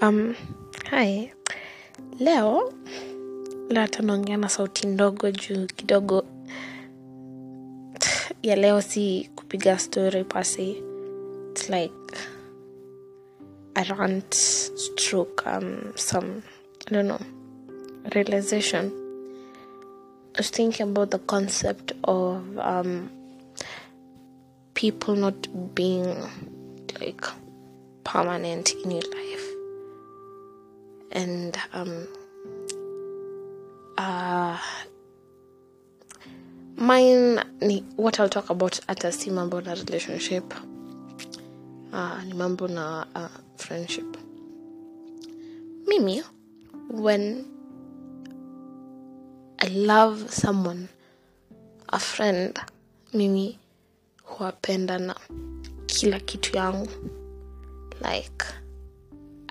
[0.00, 0.34] Um,
[0.90, 1.32] hi.
[2.20, 2.72] Leo
[3.74, 6.24] hata naongea na sauti ndogo juu kidogo.
[8.42, 10.82] Ya leo si kupiga story pasi
[11.50, 12.18] it's like
[13.74, 16.42] a rant stroke um, some
[16.86, 17.18] i don't know
[18.14, 18.92] realization.
[20.34, 23.10] I was thinking about the concept of um,
[24.74, 26.14] people not being
[27.00, 27.24] like
[28.04, 29.45] permanent in your life
[31.16, 32.06] and um
[33.98, 34.58] uh
[36.76, 40.54] mine ni what i'll talk about hata si mambo na relationship
[41.92, 44.16] uh, ni mambo na uh, friendship.
[45.86, 46.22] Mimi
[46.90, 47.44] when
[49.58, 50.88] i love someone
[51.88, 52.58] a friend
[53.14, 53.58] mimi
[54.24, 55.14] huwapenda na
[55.86, 56.88] kila kitu yangu.
[58.02, 58.44] Like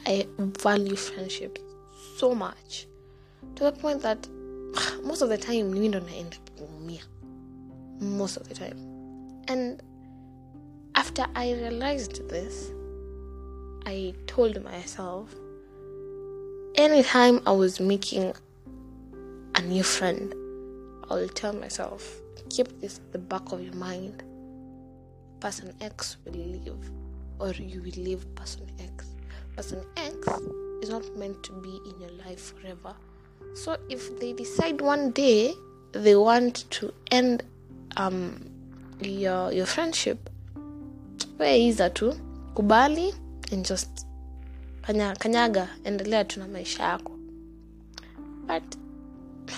[0.06, 1.60] i value friendship
[2.18, 2.88] so much
[3.56, 4.28] to the point that
[5.04, 7.04] most of the time mimi ndo naenda kuumia
[8.00, 8.76] most of the time.
[9.48, 9.82] And
[10.96, 12.72] after i realized this
[13.86, 15.34] i told myself
[16.76, 18.34] anytime i was making
[19.56, 20.34] a new friend
[21.10, 24.24] i will tell myself keep this at the back of your mind.
[25.40, 26.92] Person x will leave
[27.40, 29.15] or you will leave person x
[29.56, 30.28] person x
[30.82, 32.94] is not meant to be in your life forever.
[33.54, 35.54] So if they decide one day
[35.94, 37.44] they want to end
[37.96, 38.50] um
[39.00, 40.30] your your friendship
[41.38, 42.14] where is that tu
[42.54, 43.14] kubali
[43.52, 44.06] and just
[44.82, 47.12] kanya, kanyaga endelea tu na maisha yako.
[48.48, 48.64] But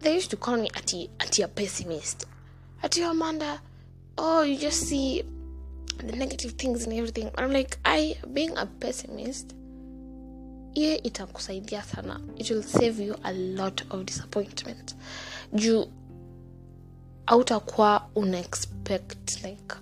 [0.00, 2.26] they used to call me ati ati a pessimist.
[2.82, 3.60] Ati amanda
[4.18, 5.24] oh you just see
[5.96, 7.30] the negative things and everything.
[7.38, 9.54] I'm like i being a pessimist
[10.74, 12.20] hiyo itakusaidia sana.
[12.36, 14.96] It will save you a lot of disappointment.
[15.52, 15.86] Juu
[17.26, 19.74] autakuwa una expect like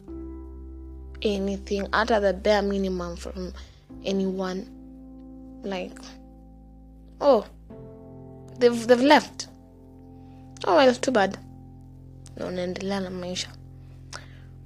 [1.25, 3.53] anything hata the bare minimum from
[4.05, 4.65] anyone
[5.65, 6.01] like
[7.21, 7.45] oh
[8.59, 9.49] they've, they've left.
[10.67, 11.39] Oh well too bad.
[12.37, 13.49] Na na maisha.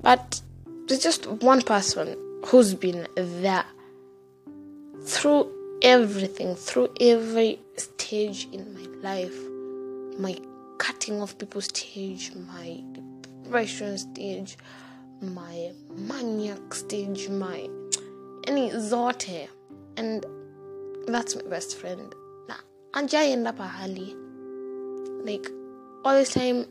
[0.03, 0.43] But
[0.88, 2.16] there's just one person
[2.47, 3.65] who's been there
[5.04, 9.38] through everything through every stage in my life.
[10.19, 10.37] My
[10.78, 12.82] cutting off people stage my
[13.43, 14.56] depression stage
[15.21, 17.69] my maniac stage my
[18.47, 19.48] any zote.
[19.97, 20.25] And
[21.06, 22.15] that's my best friend.
[22.94, 24.16] And I end up anjaienda pahali
[25.25, 25.50] like
[26.04, 26.66] all this time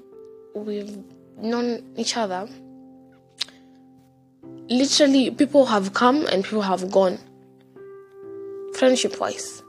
[0.56, 0.98] we've
[1.38, 2.50] known each other
[4.70, 7.18] literally people have come and people have gone.
[8.76, 9.64] Friendship wise.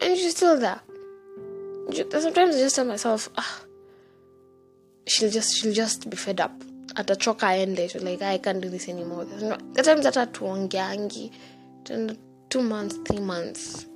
[0.00, 0.80] And she's still there.
[2.10, 3.62] Sometimes i just tell myself ah,
[5.06, 6.52] she'll just she'll just be fed up.
[6.94, 9.24] Atachoka so like i can't do this anymore.
[9.24, 11.30] The times hata tuongeangi
[12.48, 13.86] two months three months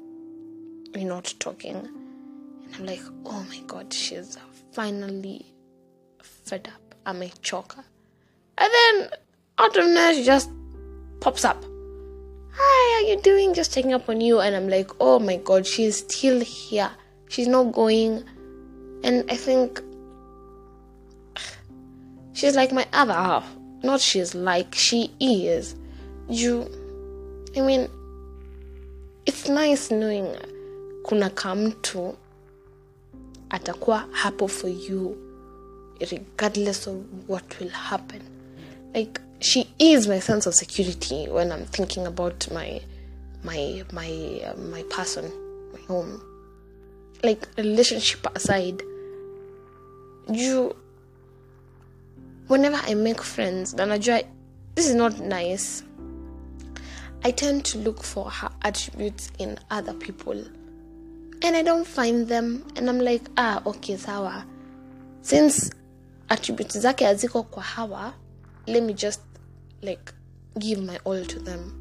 [0.94, 1.76] we're not talking.
[1.76, 4.36] And i'm like oh my god she's
[4.72, 5.46] finally
[6.22, 6.94] fed up.
[7.06, 7.84] Amechoka
[8.58, 9.10] and then
[9.58, 10.50] she just
[11.20, 11.62] pops up.
[12.52, 13.54] Hi how you doing?
[13.54, 14.40] Just checking up on you.
[14.40, 16.90] And i'm like oh my god she's still here.
[17.28, 18.24] She's not going.
[19.02, 19.80] And i think
[22.32, 23.46] she's like my other half.
[23.82, 25.76] Not she's like she is.
[26.28, 26.68] You
[27.56, 27.88] i mean
[29.26, 30.36] it's nice knowing
[31.04, 32.16] kuna kamtu
[33.50, 35.16] atakuwa hapo for you
[36.00, 36.96] regardless of
[37.28, 38.33] what will happen
[38.94, 42.80] like she is my sense of security when i'm thinking about my
[43.42, 45.30] my my uh, my person
[45.72, 46.22] my home.
[47.22, 48.82] Like relationship aside
[50.30, 50.74] you
[52.48, 54.24] whenever i make friends then I try.
[54.74, 55.82] this is not nice.
[57.22, 60.44] I tend to look for her attributes in other people.
[61.42, 62.64] And i don't find them.
[62.76, 64.44] And i'm like ah okay sawa.
[65.22, 65.70] Since
[66.30, 68.12] attributes zake haziko kwa hawa
[68.66, 69.20] let me just
[69.82, 70.12] like
[70.58, 71.72] give my all to them.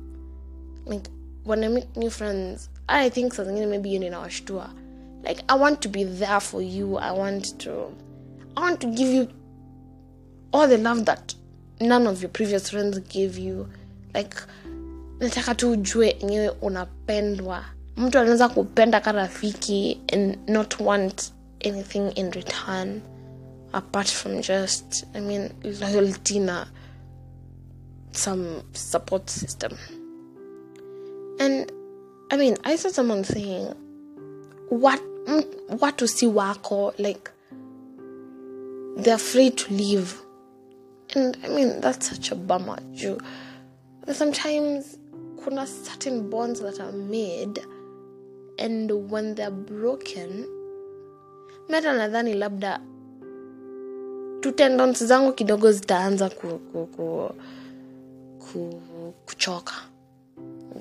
[0.85, 1.09] Like
[1.43, 4.69] when i make new friends i think zingine maybe hiyo ninawashtua
[5.23, 6.99] like i want to be there for you.
[6.99, 7.91] I want to
[8.55, 9.27] i want to give you
[10.53, 11.35] all the love that
[11.81, 13.67] none of your previous friends gave you.
[14.13, 14.35] Like
[15.19, 17.65] nataka tu ujue enyewe unapendwa.
[17.97, 21.31] Mtu anaweza kupenda ka rafiki and not want
[21.65, 23.01] anything in return
[23.73, 26.65] apart from just i mean loyalty na
[28.11, 29.75] some support system.
[31.39, 31.71] And
[32.31, 33.73] i mean i saw someone saying
[34.69, 35.43] what mm,
[35.79, 37.31] watu si wako like
[38.97, 40.21] they're free to leave.
[41.15, 43.19] And i mean that's such a bummer juu
[44.11, 44.97] sometimes
[45.43, 47.59] kuna certain bonds that are made
[48.59, 50.45] and when they're broken
[51.69, 52.79] meta nadhani labda
[54.51, 57.31] tu zangu kidogo zitaanza ku, ku, ku,
[58.39, 59.73] ku, kuchoka.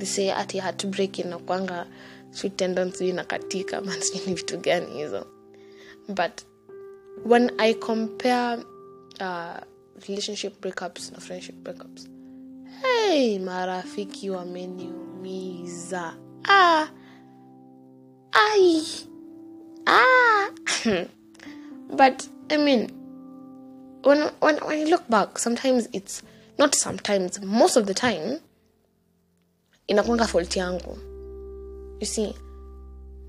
[0.04, 1.86] Say ati heartbreak inakwanga
[2.30, 5.26] si tendons inakatika ama ni vitu gani hizo?
[6.08, 6.44] But
[7.24, 8.64] when i compare
[9.20, 9.60] uh,
[10.08, 12.08] relationship breakups na friendship breakups
[12.82, 16.14] hey marafiki wameniumiza.
[16.48, 16.88] Ah,
[18.32, 18.82] ai
[19.86, 20.48] ah.
[21.96, 23.01] but i mean
[24.04, 26.22] when, when when you look back sometimes it's
[26.58, 28.40] not sometimes most of the time
[29.88, 30.98] inakwanga fault yangu.
[32.00, 32.34] You see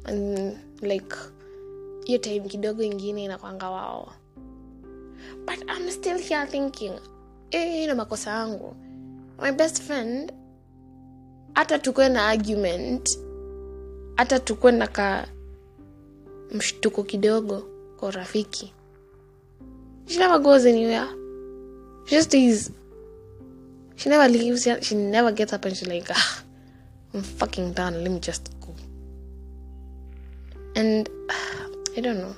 [0.05, 1.15] and like
[2.05, 4.11] hiyo time kidogo ingine inakwanga wao.
[5.45, 6.93] But i'm still here thinking
[7.51, 8.75] eh, ina makosa yangu.
[9.41, 10.31] My best friend
[11.55, 13.19] hata tukwe na argument
[14.15, 15.27] hata tukwe na ka
[16.51, 17.63] mshtuko kidogo
[17.99, 18.73] kwa rafiki
[20.07, 21.07] she never goes anywhere.
[22.05, 22.71] She just is
[23.95, 26.43] she never leaves she never gets up and she's like ah,
[27.13, 28.03] i'm fucking done.
[28.03, 28.75] Let me just go.
[30.75, 31.09] And
[31.97, 32.35] i don't know.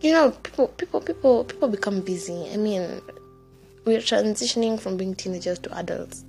[0.00, 2.50] You know people people people people become busy.
[2.52, 3.00] I mean
[3.84, 6.24] we're transitioning from being teenagers to adults.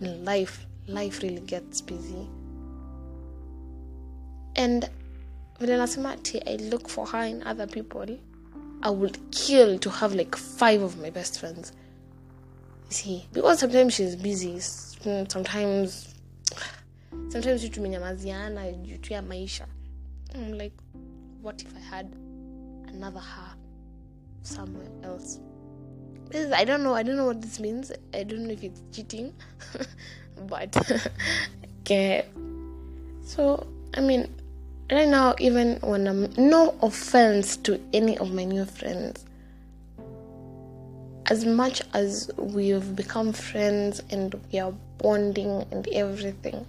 [0.00, 2.26] And life life really gets busy.
[4.56, 4.88] And
[5.60, 8.18] vile nasema ati i look for her in other people
[8.82, 11.72] i would kill to have like five of my best friends.
[12.88, 16.14] You see because sometimes she's busy mm, sometimes
[17.28, 19.66] sometimes you tumenyamaziana juu ya maisha.
[20.34, 20.74] I'm like
[21.42, 22.06] what if i had
[22.88, 23.56] another her
[24.42, 25.40] somewhere else?
[26.30, 27.92] This is, i don't know i don't know what this means.
[28.14, 29.32] I don't know if it's cheating
[30.48, 30.76] but
[31.80, 32.24] okay.
[33.24, 34.28] So i mean
[34.90, 39.24] right now even when i'm no offense to any of my new friends
[41.28, 46.66] as much as we've become friends and we are bonding and everything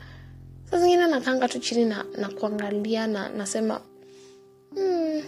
[0.70, 3.82] saa zingine nakanga tu chini na, na kuangalia na nasema
[4.76, 5.22] hmm,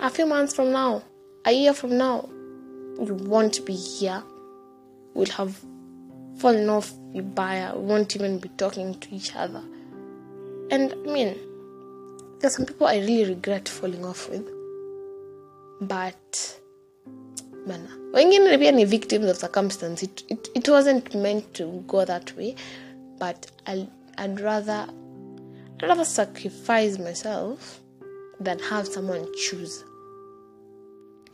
[0.00, 1.02] a few months from now
[1.44, 2.28] a year from now
[2.98, 4.22] you won't be here.
[5.14, 5.58] We'll have
[6.38, 7.76] fallen off vibaya.
[7.76, 9.62] We won't even be talking to each other
[10.70, 11.36] and i mean
[12.38, 14.48] there's some people i really regret falling off with.
[15.80, 16.58] But
[17.66, 22.36] bana wengine pia ni victims of circumstance it, it, it wasn't meant to go that
[22.36, 22.54] way.
[23.18, 24.86] But I'll, i'd rather
[25.76, 27.80] i'd rather sacrifice myself
[28.40, 29.84] than have someone choose.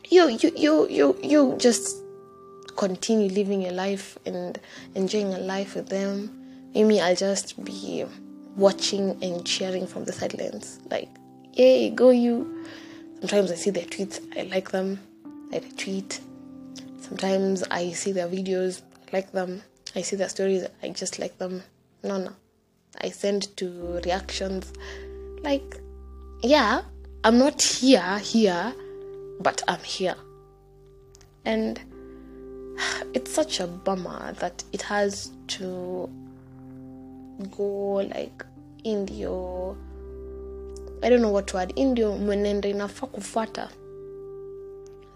[0.09, 2.03] You you you you you just
[2.75, 4.59] continue living your life and
[4.95, 6.31] enjoying your life with them.
[6.73, 8.05] Maybe i'll just be
[8.55, 10.79] watching and cheering from the sidelines.
[10.89, 11.09] Like
[11.53, 12.65] yay go you.
[13.19, 14.99] Sometimes i see their tweets i like them
[15.51, 16.19] i retweet.
[17.01, 19.61] Sometimes i see their videos i like them
[19.95, 21.63] i see their stories i just like them.
[22.03, 22.31] No no.
[23.01, 24.71] I send to reactions.
[25.41, 25.79] Like
[26.41, 26.81] yeah
[27.23, 28.73] i'm not here here
[29.39, 30.15] but i'm here.
[31.45, 31.79] And
[33.13, 36.09] it's such a bummer that it has to
[37.51, 38.45] go like
[38.83, 39.75] indio.
[41.01, 41.73] I don't know what word.
[41.75, 43.69] Indio mwenendo inafaa kufuata.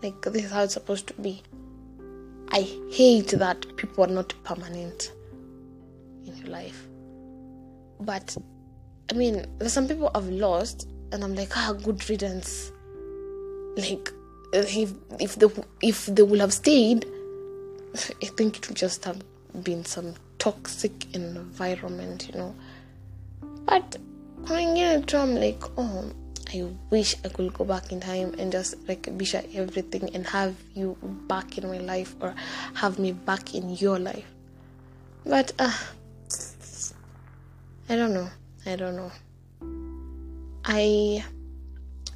[0.01, 1.41] Like this is how it's supposed to be.
[2.49, 5.11] I hate that people are not permanent
[6.25, 6.87] in your life.
[7.99, 8.37] But
[9.09, 12.71] i mean there's some people i've lost and i'm like ah good riddance.
[13.77, 14.11] Like
[14.53, 15.47] if if they
[15.81, 17.05] if they would have stayed
[18.23, 19.21] i think it would just have
[19.63, 22.55] been some toxic environment you know
[23.67, 23.97] but
[24.49, 26.05] wengine tu i'm like oh
[26.53, 30.97] i wish i could go back in time and just rekebisha everything and have you
[31.27, 32.33] back in my life or
[32.73, 34.25] have me back in your life.
[35.25, 35.77] But uh
[37.89, 38.29] i don't know.
[38.65, 39.11] I don't know.
[40.63, 41.23] I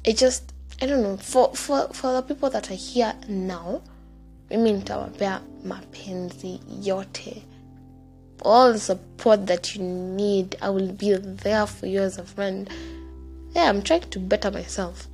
[0.06, 1.16] i just i don't know.
[1.18, 3.82] For for for the people that are here now
[4.50, 7.42] mimi nitawapea mapenzi yote
[8.44, 12.68] all the support that you need i will be there for you as a friend.
[13.54, 15.08] Yeah i'm trying to better myself.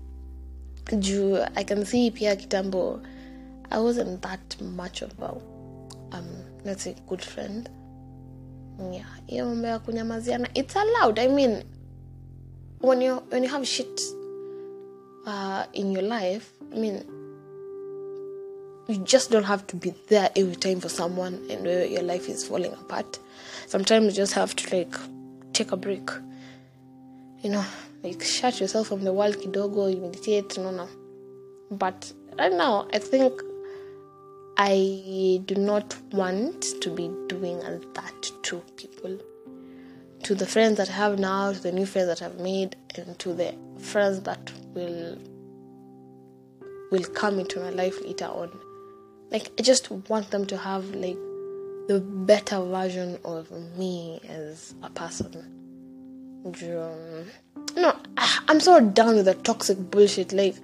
[0.86, 3.00] Juu i can see pia kitambo
[3.70, 5.32] i wasn't that much of a
[6.12, 6.26] um,
[6.64, 7.68] let's say good friend.
[8.92, 11.62] Yeah hiyo kunyamaziana it's allowed i mean
[12.80, 14.00] when you when you have shit
[15.26, 17.17] uh, in your life i mean
[18.88, 22.46] you just don't have to be there every time for someone and your life is
[22.46, 23.18] falling apart.
[23.66, 24.94] Sometimes you just have to like
[25.52, 26.08] take a break.
[27.42, 27.64] You know
[28.02, 30.88] like shut yourself from the world kidogo you meditate no no.
[31.70, 33.42] But right now i think
[34.56, 39.18] i do not want to be doing that to people.
[40.24, 43.18] To the friends that i have now to the new friends that i've made and
[43.18, 45.18] to the friends that will
[46.90, 48.50] will come into my life later on
[49.30, 51.18] like i just want them to have like
[51.88, 55.54] the better version of me as a person.
[57.76, 57.96] No
[58.48, 60.54] i'm so done with the toxic bullshit like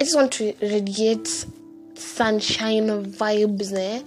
[0.00, 1.46] i just want to radiate
[1.94, 4.02] sunshine vibes eh?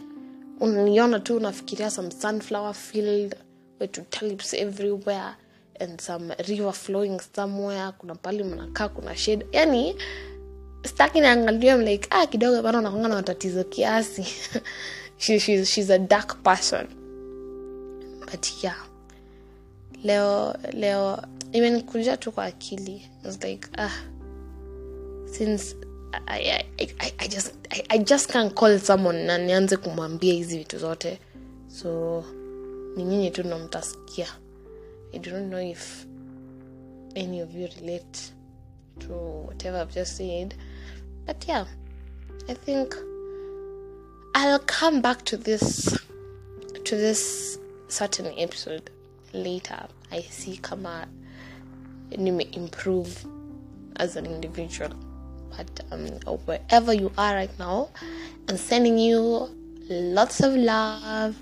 [0.59, 3.35] Unaniona tu unafikiria some sunflower field
[3.79, 5.35] with tulips everywhere
[5.79, 7.91] and some river flowing somewhere.
[7.99, 9.45] Kuna pali mnakaa kuna shade.
[9.51, 9.95] Yani
[10.85, 14.25] staki niangalia mlike ah kidogo bana unakwanga na matatizo kiasi.
[15.21, 16.87] She, she's, she's a dark person.
[18.31, 18.77] But yeah.
[20.03, 21.21] Leo leo
[21.51, 23.09] imenikuja tu kwa akili.
[23.25, 23.91] Was like ah.
[25.31, 25.75] Since
[26.27, 26.39] I,
[26.79, 30.77] I, I, I, just, I, I just can't call someone na nianze kumwambia hizi vitu
[30.79, 31.19] zote.
[31.67, 32.23] So
[32.95, 34.27] ni nyinyi tu ndo mtasikia.
[35.13, 36.05] I do not know if
[37.15, 38.19] any of you relate
[38.99, 39.13] to
[39.47, 40.55] whatever i've just said
[41.25, 41.65] but yeah
[42.49, 42.95] i think
[44.35, 45.97] i'll come back to this
[46.83, 48.89] to this certain episode
[49.33, 49.85] later.
[50.11, 51.07] I see kama
[52.11, 53.25] improve
[53.97, 54.91] as an individual.
[55.55, 56.07] But um,
[56.45, 57.89] wherever you are right now
[58.47, 59.49] i'm sending you
[59.89, 61.37] lots of love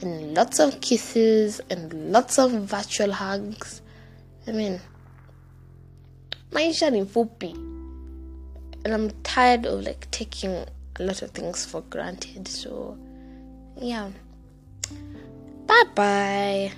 [0.00, 3.82] and lots of kisses and lots of virtual hugs.
[4.46, 4.80] I mean
[6.50, 7.69] maisha ni fupi
[8.84, 10.64] and i'm tired of like taking
[11.00, 12.46] a lot of things for granted.
[12.46, 12.96] So
[13.80, 14.10] yeah.
[15.66, 16.72] Bye bye